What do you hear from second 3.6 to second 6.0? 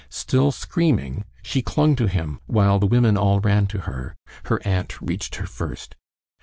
to her. Her aunt reached her first.